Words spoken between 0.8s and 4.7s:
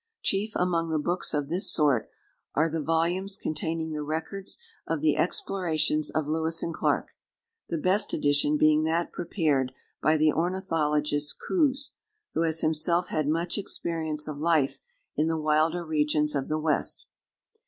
the books of this sort are the volumes containing the records